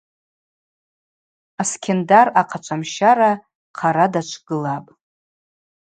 [1.61, 3.31] Аскьындар ахъачвамщара
[3.77, 4.89] хъара дачвгылапӏ.